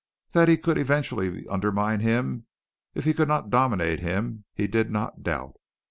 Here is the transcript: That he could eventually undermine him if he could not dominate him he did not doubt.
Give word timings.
That 0.31 0.47
he 0.47 0.57
could 0.57 0.79
eventually 0.79 1.47
undermine 1.47 1.99
him 1.99 2.47
if 2.95 3.05
he 3.05 3.13
could 3.13 3.27
not 3.27 3.51
dominate 3.51 3.99
him 3.99 4.45
he 4.51 4.65
did 4.65 4.89
not 4.89 5.21
doubt. 5.21 5.53